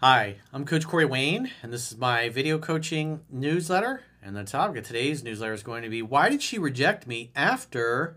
[0.00, 4.04] Hi, I'm Coach Corey Wayne, and this is my video coaching newsletter.
[4.22, 7.32] And the topic of today's newsletter is going to be Why did she reject me
[7.34, 8.16] after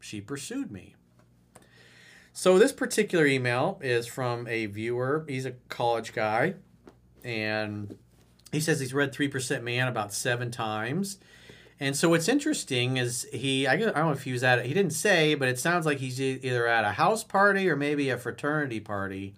[0.00, 0.94] she pursued me?
[2.32, 5.26] So, this particular email is from a viewer.
[5.28, 6.54] He's a college guy,
[7.22, 7.98] and
[8.50, 11.18] he says he's read 3% Man about seven times.
[11.78, 14.72] And so, what's interesting is he, I don't know if he was at it, he
[14.72, 18.16] didn't say, but it sounds like he's either at a house party or maybe a
[18.16, 19.34] fraternity party.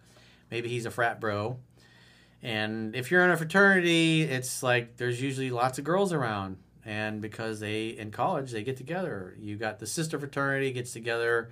[0.52, 1.58] Maybe he's a frat bro
[2.42, 6.56] and if you're in a fraternity, it's like there's usually lots of girls around.
[6.84, 9.36] And because they in college they get together.
[9.38, 11.50] You got the sister fraternity gets together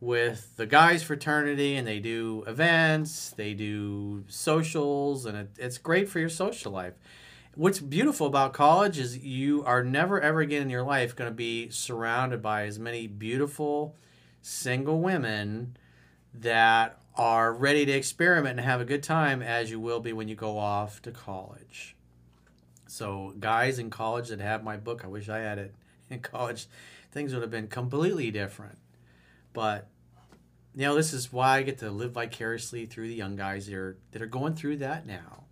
[0.00, 6.08] with the guys fraternity and they do events, they do socials, and it, it's great
[6.08, 6.94] for your social life.
[7.54, 11.34] What's beautiful about college is you are never ever again in your life going to
[11.34, 13.96] be surrounded by as many beautiful
[14.42, 15.76] single women
[16.34, 20.28] that are ready to experiment and have a good time as you will be when
[20.28, 21.96] you go off to college.
[22.86, 25.74] So, guys in college that have my book, I wish I had it
[26.10, 26.68] in college,
[27.10, 28.78] things would have been completely different.
[29.52, 29.88] But,
[30.74, 33.74] you know, this is why I get to live vicariously through the young guys that
[33.74, 35.44] are, that are going through that now.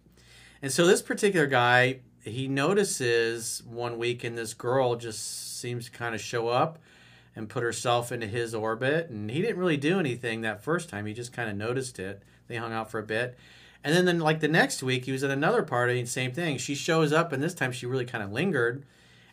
[0.63, 5.91] And so, this particular guy, he notices one week, and this girl just seems to
[5.91, 6.79] kind of show up
[7.37, 9.11] and put herself into his orbit.
[9.11, 11.07] And he didn't really do anything that first time.
[11.07, 12.23] He just kind of noticed it.
[12.49, 13.39] They hung out for a bit.
[13.85, 16.59] And then, then like the next week, he was at another party, and same thing.
[16.59, 18.85] She shows up, and this time she really kind of lingered.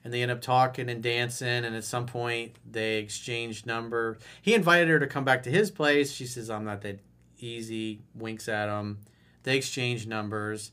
[0.04, 4.18] And they end up talking and dancing, and at some point they exchanged number.
[4.42, 6.12] He invited her to come back to his place.
[6.12, 7.00] She says, "I'm not that
[7.40, 9.00] easy." Winks at him.
[9.44, 10.72] They exchange numbers,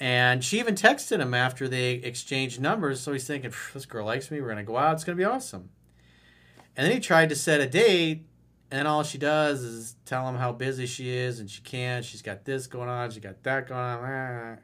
[0.00, 3.00] and she even texted him after they exchanged numbers.
[3.00, 4.40] So he's thinking, "This girl likes me.
[4.40, 4.94] We're gonna go out.
[4.94, 5.70] It's gonna be awesome."
[6.80, 8.24] And then he tried to set a date,
[8.70, 12.02] and all she does is tell him how busy she is and she can't.
[12.02, 14.58] She's got this going on, she got that going on.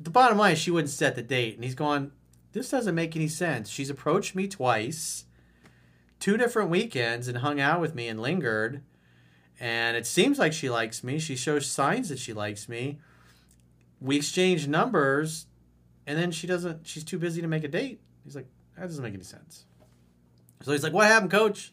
[0.00, 2.12] The bottom line is she wouldn't set the date, and he's going,
[2.52, 3.68] This doesn't make any sense.
[3.68, 5.24] She's approached me twice,
[6.20, 8.84] two different weekends, and hung out with me and lingered.
[9.58, 11.18] And it seems like she likes me.
[11.18, 13.00] She shows signs that she likes me.
[14.00, 15.46] We exchange numbers,
[16.06, 18.00] and then she doesn't, she's too busy to make a date.
[18.22, 18.46] He's like,
[18.76, 19.64] That doesn't make any sense.
[20.64, 21.72] So he's like, What happened, coach?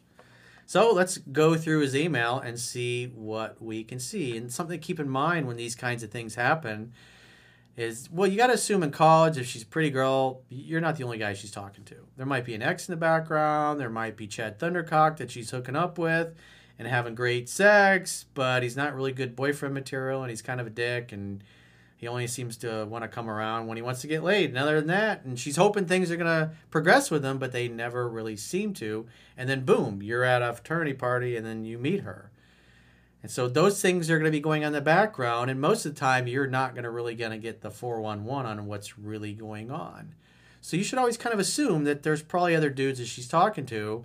[0.66, 4.36] So let's go through his email and see what we can see.
[4.36, 6.92] And something to keep in mind when these kinds of things happen
[7.76, 10.96] is well, you got to assume in college, if she's a pretty girl, you're not
[10.96, 11.96] the only guy she's talking to.
[12.16, 15.50] There might be an ex in the background, there might be Chad Thundercock that she's
[15.50, 16.34] hooking up with
[16.78, 20.66] and having great sex, but he's not really good boyfriend material and he's kind of
[20.66, 21.42] a dick and
[22.02, 24.50] he only seems to want to come around when he wants to get laid.
[24.50, 27.52] And other than that, and she's hoping things are going to progress with him, but
[27.52, 29.06] they never really seem to.
[29.36, 32.32] And then boom, you're at a fraternity party and then you meet her.
[33.22, 35.48] And so those things are going to be going on in the background.
[35.48, 38.58] And most of the time, you're not going to really going to get the 411
[38.58, 40.16] on what's really going on.
[40.60, 43.64] So you should always kind of assume that there's probably other dudes that she's talking
[43.66, 44.04] to.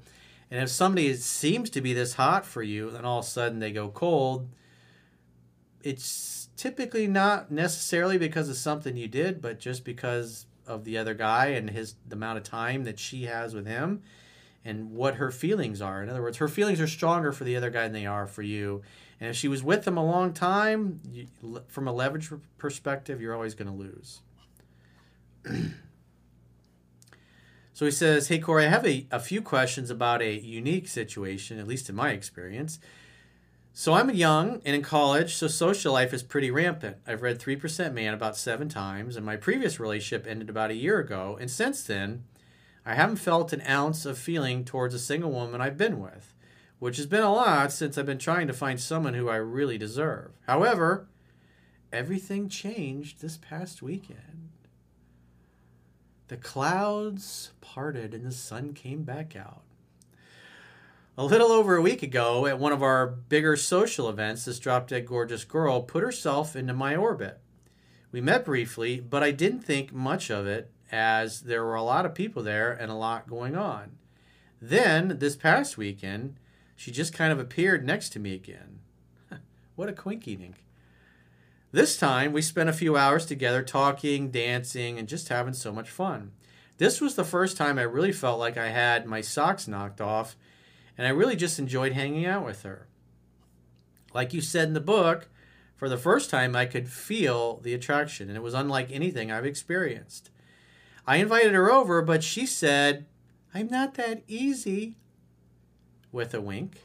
[0.52, 3.58] And if somebody seems to be this hot for you, then all of a sudden
[3.58, 4.50] they go cold,
[5.82, 11.14] it's typically not necessarily because of something you did, but just because of the other
[11.14, 14.02] guy and his the amount of time that she has with him
[14.66, 16.04] and what her feelings are.
[16.04, 18.42] In other words, her feelings are stronger for the other guy than they are for
[18.42, 18.82] you.
[19.20, 21.28] And if she was with him a long time, you,
[21.68, 24.20] from a leverage perspective, you're always going to lose.
[27.74, 31.60] so he says, Hey, Corey, I have a, a few questions about a unique situation,
[31.60, 32.80] at least in my experience.
[33.80, 36.98] So I'm young and in college, so social life is pretty rampant.
[37.06, 40.98] I've read 3% Man about seven times, and my previous relationship ended about a year
[40.98, 41.38] ago.
[41.40, 42.24] And since then,
[42.88, 46.34] I haven't felt an ounce of feeling towards a single woman I've been with,
[46.80, 49.78] which has been a lot since I've been trying to find someone who I really
[49.78, 50.32] deserve.
[50.48, 51.08] However,
[51.94, 54.50] everything changed this past weekend.
[56.30, 59.67] The clouds parted and the sun came back out.
[61.20, 64.88] A little over a week ago, at one of our bigger social events, this drop
[64.88, 67.40] dead gorgeous girl put herself into my orbit.
[68.12, 72.06] We met briefly, but I didn't think much of it as there were a lot
[72.06, 73.98] of people there and a lot going on.
[74.62, 76.36] Then, this past weekend,
[76.76, 78.82] she just kind of appeared next to me again.
[79.76, 80.64] what a quinky dink.
[81.72, 85.90] This time, we spent a few hours together talking, dancing, and just having so much
[85.90, 86.34] fun.
[86.78, 90.36] This was the first time I really felt like I had my socks knocked off,
[90.98, 92.88] and I really just enjoyed hanging out with her.
[94.14, 95.28] Like you said in the book,
[95.76, 99.46] for the first time I could feel the attraction, and it was unlike anything I've
[99.46, 100.32] experienced.
[101.06, 103.06] I invited her over, but she said,
[103.54, 104.96] I'm not that easy,
[106.12, 106.84] with a wink.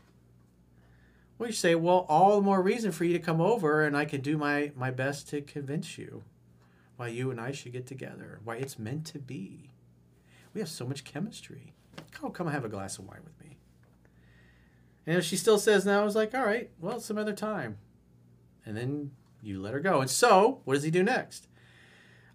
[1.40, 4.20] You say, well, all the more reason for you to come over, and I can
[4.20, 6.22] do my, my best to convince you
[6.96, 9.70] why you and I should get together, why it's meant to be.
[10.54, 11.72] We have so much chemistry.
[12.12, 13.41] Come, come have a glass of wine with me.
[15.06, 17.78] And if she still says no, I was like, all right, well, some other time.
[18.64, 19.10] And then
[19.42, 20.00] you let her go.
[20.00, 21.48] And so, what does he do next?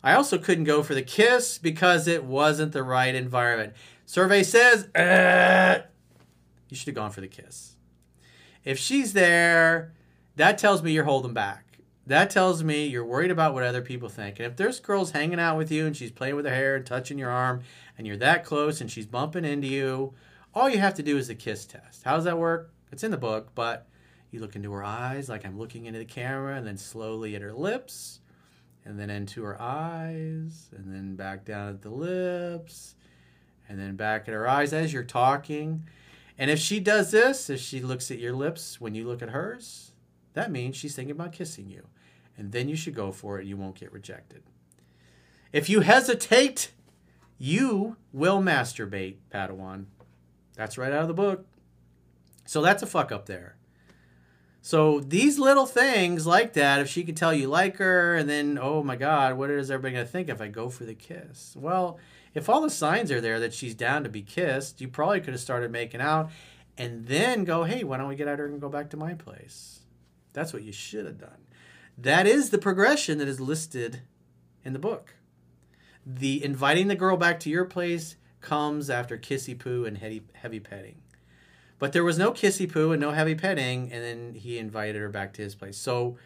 [0.03, 3.73] I also couldn't go for the kiss because it wasn't the right environment.
[4.05, 5.81] Survey says, eh,
[6.69, 7.75] you should have gone for the kiss.
[8.63, 9.93] If she's there,
[10.35, 11.79] that tells me you're holding back.
[12.05, 14.39] That tells me you're worried about what other people think.
[14.39, 16.85] And if there's girls hanging out with you and she's playing with her hair and
[16.85, 17.63] touching your arm
[17.97, 20.13] and you're that close and she's bumping into you,
[20.57, 22.03] all you have to do is the kiss test.
[22.03, 22.73] How does that work?
[22.91, 23.87] It's in the book, but
[24.31, 27.41] you look into her eyes like I'm looking into the camera and then slowly at
[27.41, 28.19] her lips
[28.83, 32.95] and then into her eyes and then back down at the lips
[33.69, 35.83] and then back at her eyes as you're talking
[36.37, 39.29] and if she does this, if she looks at your lips when you look at
[39.29, 39.91] hers,
[40.33, 41.87] that means she's thinking about kissing you.
[42.37, 43.47] And then you should go for it.
[43.47, 44.43] You won't get rejected.
[45.51, 46.71] If you hesitate,
[47.39, 49.85] you will masturbate, Padawan.
[50.57, 51.45] That's right out of the book.
[52.45, 53.55] So that's a fuck up there.
[54.61, 58.59] So these little things like that, if she could tell you like her, and then,
[58.61, 61.55] oh my God, what is everybody to think if I go for the kiss?
[61.55, 61.99] Well,
[62.33, 65.33] if all the signs are there that she's down to be kissed, you probably could
[65.33, 66.31] have started making out
[66.77, 68.97] and then go, hey, why don't we get out of here and go back to
[68.97, 69.81] my place?
[70.33, 71.47] That's what you should have done.
[71.97, 74.01] That is the progression that is listed
[74.65, 75.13] in the book.
[76.05, 80.59] The inviting the girl back to your place comes after kissy poo and heavy, heavy
[80.59, 81.01] petting.
[81.79, 85.09] But there was no kissy poo and no heavy petting, and then he invited her
[85.09, 85.77] back to his place.
[85.77, 86.17] So,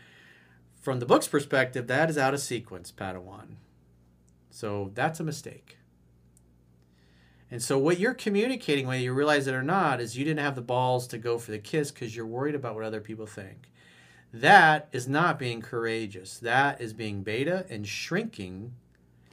[0.79, 3.55] from the book's perspective, that is out of sequence, Padawan.
[4.49, 5.77] So, that's a mistake.
[7.51, 10.55] And so what you're communicating, whether you realize it or not, is you didn't have
[10.55, 13.69] the balls to go for the kiss because you're worried about what other people think.
[14.33, 16.37] That is not being courageous.
[16.37, 18.73] That is being beta and shrinking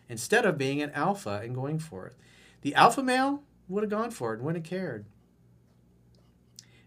[0.08, 2.16] instead of being an alpha and going for it.
[2.62, 5.04] The alpha male would have gone for it and wouldn't have cared.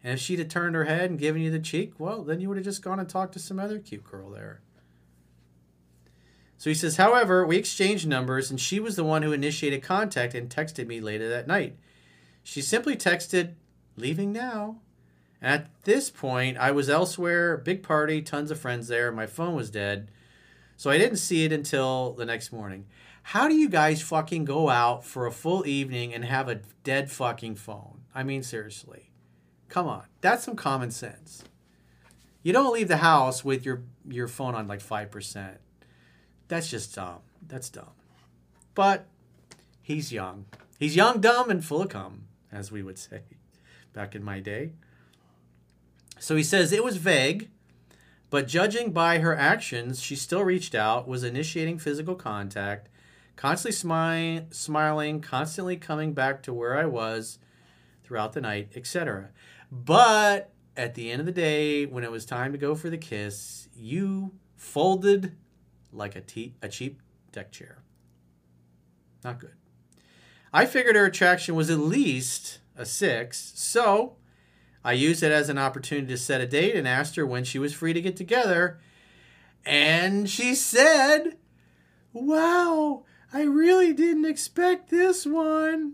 [0.04, 2.48] And if she'd have turned her head and given you the cheek, well, then you
[2.50, 4.62] would have just gone and talked to some other cute girl there.
[6.58, 10.36] So he says, however, we exchanged numbers, and she was the one who initiated contact
[10.36, 11.76] and texted me later that night.
[12.44, 13.54] She simply texted,
[13.96, 14.78] leaving now.
[15.42, 19.72] At this point, I was elsewhere, big party, tons of friends there, my phone was
[19.72, 20.12] dead,
[20.78, 22.86] so I didn't see it until the next morning.
[23.24, 27.12] How do you guys fucking go out for a full evening and have a dead
[27.12, 28.02] fucking phone?
[28.14, 29.12] I mean, seriously.
[29.70, 30.04] Come on.
[30.20, 31.44] That's some common sense.
[32.44, 35.58] You don't leave the house with your, your phone on like 5%.
[36.48, 37.20] That's just dumb.
[37.48, 37.92] That's dumb.
[38.74, 39.06] But
[39.82, 40.46] he's young.
[40.80, 43.22] He's young, dumb, and full of cum, as we would say
[43.94, 44.72] back in my day.
[46.20, 47.50] So he says it was vague,
[48.30, 52.90] but judging by her actions, she still reached out, was initiating physical contact,
[53.42, 57.40] constantly smi- smiling, constantly coming back to where I was
[58.04, 59.30] throughout the night, etc.
[59.72, 63.00] But at the end of the day, when it was time to go for the
[63.00, 65.36] kiss, you folded
[65.92, 67.82] like a, te- a cheap deck chair.
[69.24, 69.56] Not good.
[70.54, 74.18] I figured her attraction was at least a six, so
[74.86, 77.58] I used it as an opportunity to set a date and asked her when she
[77.58, 78.80] was free to get together.
[79.66, 81.38] And she said,
[82.14, 85.94] Wow, I really didn't expect this one.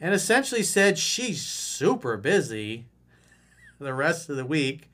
[0.00, 2.86] And essentially said she's super busy
[3.78, 4.90] the rest of the week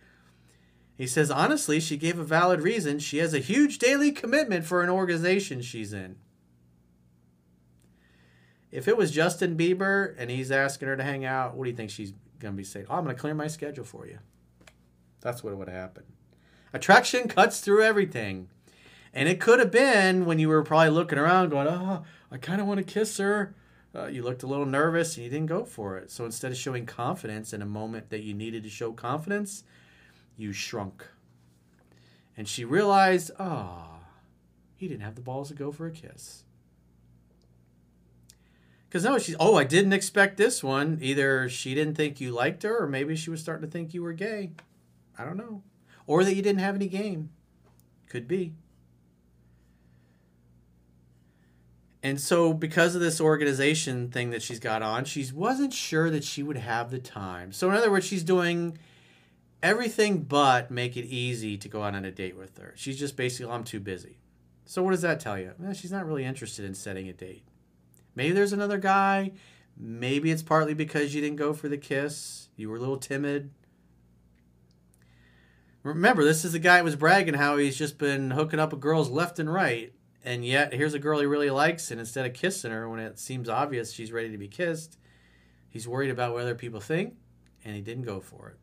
[1.01, 2.99] he says, honestly, she gave a valid reason.
[2.99, 6.17] She has a huge daily commitment for an organization she's in.
[8.71, 11.77] If it was Justin Bieber and he's asking her to hang out, what do you
[11.77, 12.85] think she's going to be saying?
[12.91, 14.19] Oh, I'm going to clear my schedule for you.
[15.23, 16.05] That's what would happen.
[16.75, 18.51] Attraction cuts through everything.
[19.13, 22.61] And it could have been when you were probably looking around going, oh, I kind
[22.61, 23.55] of want to kiss her.
[23.95, 26.11] Uh, you looked a little nervous and you didn't go for it.
[26.11, 29.65] So instead of showing confidence in a moment that you needed to show confidence,
[30.37, 31.07] you shrunk.
[32.37, 34.07] And she realized, ah, oh,
[34.77, 36.45] he didn't have the balls to go for a kiss.
[38.89, 40.99] Because no, she's, oh, I didn't expect this one.
[41.01, 44.03] Either she didn't think you liked her, or maybe she was starting to think you
[44.03, 44.53] were gay.
[45.19, 45.63] I don't know.
[46.07, 47.31] Or that you didn't have any game.
[48.09, 48.55] Could be.
[52.03, 56.25] And so, because of this organization thing that she's got on, she wasn't sure that
[56.25, 57.53] she would have the time.
[57.53, 58.79] So, in other words, she's doing
[59.63, 62.73] everything but make it easy to go out on a date with her.
[62.75, 64.19] She's just basically, I'm too busy.
[64.65, 65.53] So, what does that tell you?
[65.59, 67.45] Well, she's not really interested in setting a date.
[68.15, 69.33] Maybe there's another guy.
[69.77, 72.49] Maybe it's partly because you didn't go for the kiss.
[72.57, 73.51] You were a little timid.
[75.83, 78.81] Remember, this is the guy who was bragging how he's just been hooking up with
[78.81, 79.93] girls left and right
[80.25, 83.19] and yet here's a girl he really likes, and instead of kissing her when it
[83.19, 84.99] seems obvious she's ready to be kissed,
[85.69, 87.15] he's worried about what other people think,
[87.65, 88.57] and he didn't go for it.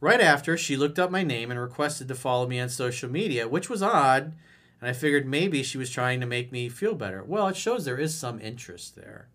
[0.00, 3.48] Right after, she looked up my name and requested to follow me on social media,
[3.48, 4.34] which was odd,
[4.80, 7.24] and I figured maybe she was trying to make me feel better.
[7.24, 9.28] Well, it shows there is some interest there.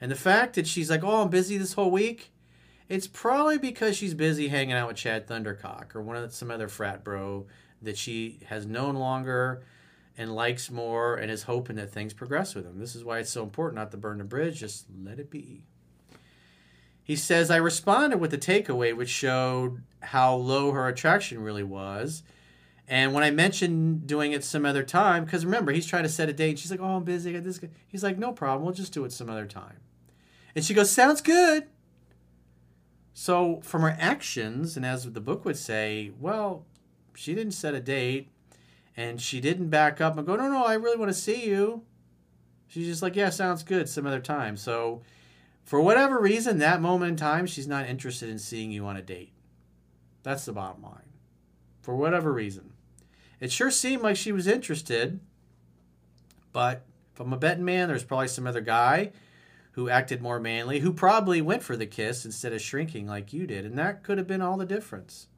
[0.00, 2.32] And the fact that she's like, oh, I'm busy this whole week,
[2.88, 6.68] it's probably because she's busy hanging out with Chad Thundercock or one of some other
[6.68, 7.46] frat bro
[7.80, 9.62] that she has known longer
[10.16, 12.78] and likes more and is hoping that things progress with him.
[12.78, 15.64] This is why it's so important not to burn the bridge, just let it be.
[17.02, 22.22] He says, I responded with the takeaway, which showed how low her attraction really was.
[22.86, 26.28] And when I mentioned doing it some other time, because remember, he's trying to set
[26.28, 26.58] a date.
[26.58, 27.30] She's like, Oh, I'm busy.
[27.30, 27.60] I got this.
[27.88, 28.64] He's like, No problem.
[28.64, 29.80] We'll just do it some other time.
[30.54, 31.66] And she goes, Sounds good.
[33.14, 36.66] So, from her actions, and as the book would say, well,
[37.14, 38.28] she didn't set a date
[38.96, 41.82] and she didn't back up and go, no, no, I really want to see you.
[42.68, 44.56] She's just like, yeah, sounds good some other time.
[44.56, 45.02] So,
[45.64, 49.02] for whatever reason, that moment in time, she's not interested in seeing you on a
[49.02, 49.32] date.
[50.22, 51.12] That's the bottom line.
[51.80, 52.72] For whatever reason.
[53.40, 55.20] It sure seemed like she was interested,
[56.52, 59.12] but if I'm a betting man, there's probably some other guy
[59.72, 63.46] who acted more manly, who probably went for the kiss instead of shrinking like you
[63.46, 63.64] did.
[63.64, 65.28] And that could have been all the difference.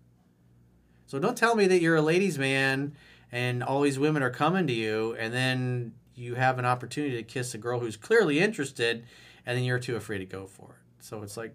[1.07, 2.95] So don't tell me that you're a ladies' man
[3.33, 7.23] and all these women are coming to you, and then you have an opportunity to
[7.23, 9.05] kiss a girl who's clearly interested,
[9.45, 11.05] and then you're too afraid to go for it.
[11.05, 11.55] So it's like,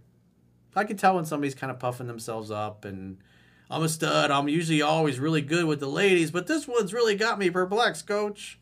[0.76, 3.18] I can tell when somebody's kind of puffing themselves up and
[3.70, 4.32] I'm a stud.
[4.32, 8.08] I'm usually always really good with the ladies, but this one's really got me perplexed,
[8.08, 8.60] coach.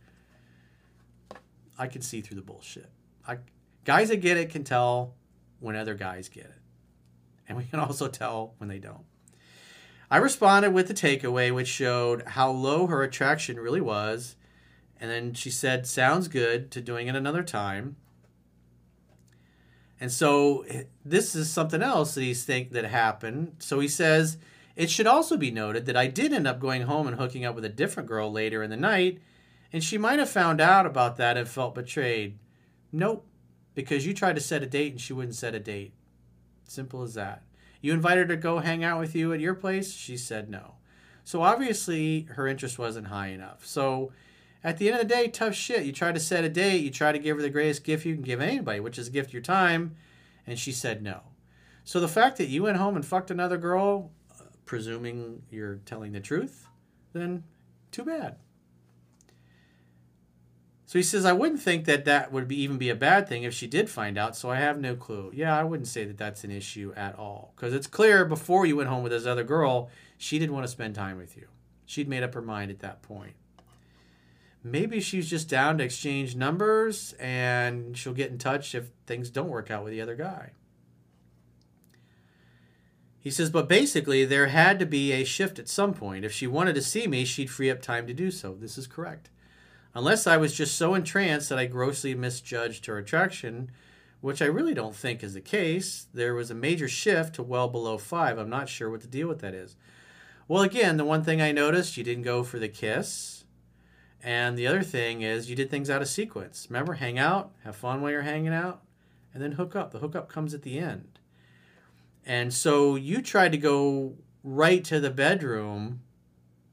[1.78, 2.90] I can see through the bullshit.
[3.28, 3.38] I,
[3.86, 5.14] guys that get it can tell
[5.60, 6.54] when other guys get it.
[7.48, 9.06] And we can also tell when they don't.
[10.12, 14.36] I responded with the takeaway, which showed how low her attraction really was.
[15.00, 17.96] And then she said, Sounds good, to doing it another time.
[20.02, 23.56] And so eh, this is something else that he's think that happened.
[23.60, 24.38] So he says,
[24.76, 27.56] It should also be noted that I did end up going home and hooking up
[27.56, 29.20] with a different girl later in the night,
[29.72, 32.38] and she might have found out about that and felt betrayed.
[32.92, 33.26] Nope,
[33.76, 35.94] because you tried to set a date and she wouldn't set a date.
[36.64, 37.44] Simple as that.
[37.82, 39.94] You invited her to go hang out with you at your place?
[39.94, 40.76] She said no.
[41.24, 43.66] So obviously her interest wasn't high enough.
[43.66, 44.12] So
[44.64, 45.86] at the end of the day, tough shit.
[45.86, 48.16] You try to set a date, you try to give her the greatest gift you
[48.16, 49.96] can give anybody, which is a gift your time,
[50.46, 51.22] and she said no.
[51.84, 56.12] So the fact that you went home and fucked another girl, uh, presuming you're telling
[56.12, 56.68] the truth,
[57.14, 57.44] then
[57.92, 58.36] too bad.
[60.90, 63.44] So he says, I wouldn't think that that would be, even be a bad thing
[63.44, 65.30] if she did find out, so I have no clue.
[65.36, 67.54] Yeah, I wouldn't say that that's an issue at all.
[67.56, 70.72] Because it's clear before you went home with this other girl, she didn't want to
[70.72, 71.46] spend time with you.
[71.86, 73.34] She'd made up her mind at that point.
[74.64, 79.50] Maybe she's just down to exchange numbers and she'll get in touch if things don't
[79.50, 80.54] work out with the other guy.
[83.20, 86.26] He says, but basically, there had to be a shift at some point.
[86.26, 88.56] If she wanted to see me, she'd free up time to do so.
[88.60, 89.30] This is correct
[90.00, 93.70] unless I was just so entranced that I grossly misjudged her attraction,
[94.22, 96.08] which I really don't think is the case.
[96.14, 98.38] There was a major shift to well below five.
[98.38, 99.76] I'm not sure what the deal with that is.
[100.48, 103.44] Well, again, the one thing I noticed, you didn't go for the kiss.
[104.24, 106.68] And the other thing is, you did things out of sequence.
[106.70, 108.82] Remember, hang out, have fun while you're hanging out,
[109.34, 109.92] and then hook up.
[109.92, 111.20] The hookup comes at the end.
[112.26, 114.14] And so you tried to go
[114.46, 116.04] right to the bedroom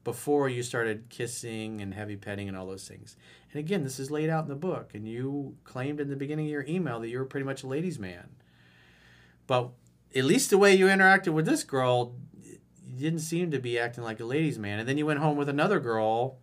[0.07, 3.17] before you started kissing and heavy petting and all those things.
[3.51, 6.45] And again, this is laid out in the book, and you claimed in the beginning
[6.45, 8.29] of your email that you were pretty much a ladies' man.
[9.47, 9.71] But
[10.15, 12.15] at least the way you interacted with this girl,
[12.95, 14.79] didn't seem to be acting like a ladies' man.
[14.79, 16.37] And then you went home with another girl,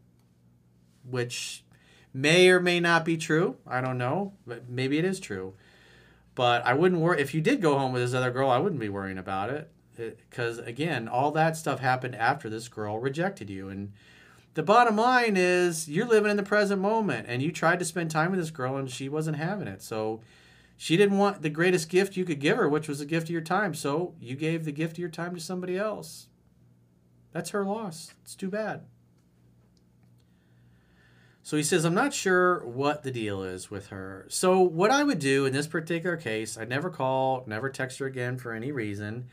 [1.03, 1.65] which
[2.13, 3.57] may or may not be true.
[3.67, 5.55] I don't know, but maybe it is true.
[6.35, 8.51] But I wouldn't worry if you did go home with this other girl.
[8.51, 12.99] I wouldn't be worrying about it because again, all that stuff happened after this girl
[12.99, 13.69] rejected you.
[13.69, 13.93] And
[14.55, 18.11] the bottom line is, you're living in the present moment, and you tried to spend
[18.11, 19.83] time with this girl, and she wasn't having it.
[19.83, 20.21] So
[20.77, 23.31] she didn't want the greatest gift you could give her, which was the gift of
[23.31, 23.75] your time.
[23.75, 26.29] So you gave the gift of your time to somebody else.
[27.33, 28.15] That's her loss.
[28.23, 28.83] It's too bad.
[31.43, 34.25] So he says, I'm not sure what the deal is with her.
[34.31, 38.07] So, what I would do in this particular case, I'd never call, never text her
[38.07, 39.27] again for any reason.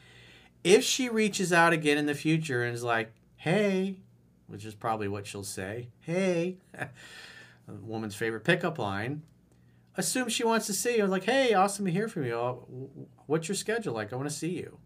[0.64, 3.98] If she reaches out again in the future and is like, hey,
[4.48, 6.58] which is probably what she'll say, hey,
[7.68, 9.24] woman's favorite pickup line,
[9.96, 11.08] assume she wants to see you.
[11.08, 12.40] Like, hey, awesome to hear from you.
[12.40, 12.54] Uh,
[13.26, 14.14] what's your schedule like?
[14.14, 14.78] I want to see you.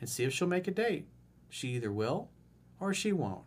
[0.00, 1.06] And see if she'll make a date.
[1.48, 2.28] She either will
[2.80, 3.44] or she won't.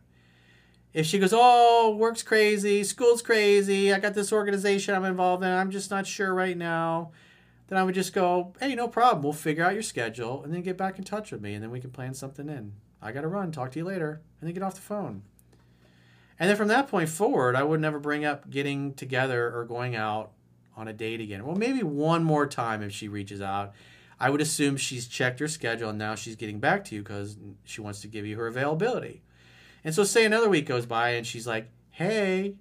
[0.93, 5.49] If she goes, oh, work's crazy, school's crazy, I got this organization I'm involved in,
[5.49, 7.11] I'm just not sure right now,
[7.71, 9.23] then I would just go, hey, no problem.
[9.23, 11.71] We'll figure out your schedule and then get back in touch with me and then
[11.71, 12.73] we can plan something in.
[13.01, 13.53] I got to run.
[13.53, 14.21] Talk to you later.
[14.41, 15.21] And then get off the phone.
[16.37, 19.95] And then from that point forward, I would never bring up getting together or going
[19.95, 20.31] out
[20.75, 21.45] on a date again.
[21.45, 23.71] Well, maybe one more time if she reaches out.
[24.19, 27.37] I would assume she's checked her schedule and now she's getting back to you because
[27.63, 29.21] she wants to give you her availability.
[29.85, 32.55] And so, say another week goes by and she's like, hey,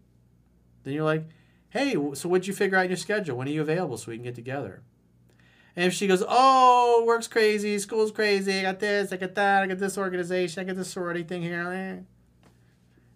[0.84, 1.24] then you're like,
[1.70, 3.36] hey, so what'd you figure out in your schedule?
[3.36, 4.82] When are you available so we can get together?
[5.76, 9.62] And if she goes, oh, work's crazy, school's crazy, I got this, I got that,
[9.62, 12.02] I got this organization, I got this sorority thing here, eh.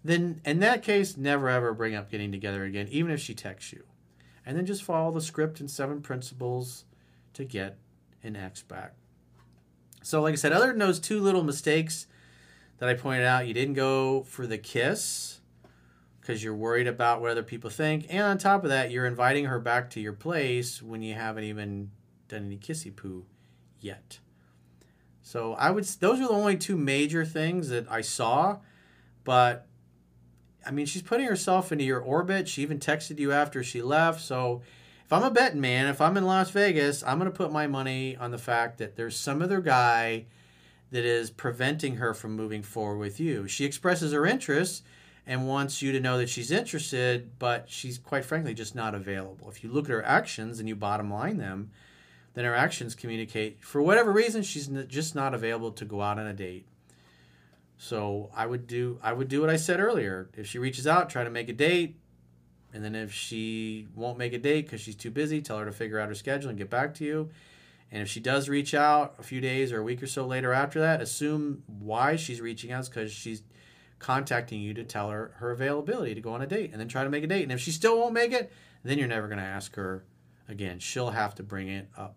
[0.04, 3.72] then in that case, never ever bring up getting together again, even if she texts
[3.72, 3.84] you
[4.46, 6.84] and then just follow the script and seven principles
[7.32, 7.78] to get
[8.22, 8.94] an X back.
[10.02, 12.06] So, like I said, other than those two little mistakes
[12.78, 15.40] that I pointed out, you didn't go for the kiss
[16.20, 18.06] because you're worried about what other people think.
[18.10, 21.44] And on top of that, you're inviting her back to your place when you haven't
[21.44, 21.90] even
[22.28, 23.24] done any kissy poo
[23.80, 24.18] yet.
[25.22, 28.58] So I would those are the only two major things that I saw,
[29.24, 29.66] but
[30.66, 32.48] I mean, she's putting herself into your orbit.
[32.48, 34.20] She even texted you after she left.
[34.20, 34.62] So
[35.04, 38.16] if I'm a betting man, if I'm in Las Vegas, I'm to put my money
[38.16, 40.26] on the fact that there's some other guy
[40.90, 43.46] that is preventing her from moving forward with you.
[43.46, 44.84] She expresses her interest
[45.26, 49.50] and wants you to know that she's interested, but she's quite frankly just not available.
[49.50, 51.70] If you look at her actions and you bottom line them,
[52.34, 56.26] then her actions communicate for whatever reason she's just not available to go out on
[56.26, 56.66] a date
[57.76, 60.30] so I would do I would do what I said earlier.
[60.34, 61.96] If she reaches out, try to make a date,
[62.72, 65.72] and then if she won't make a date because she's too busy, tell her to
[65.72, 67.30] figure out her schedule and get back to you.
[67.90, 70.52] And if she does reach out a few days or a week or so later
[70.52, 73.42] after that, assume why she's reaching out is because she's
[73.98, 77.04] contacting you to tell her her availability to go on a date, and then try
[77.04, 77.42] to make a date.
[77.42, 80.04] And if she still won't make it, then you're never going to ask her
[80.48, 80.78] again.
[80.78, 82.16] She'll have to bring it up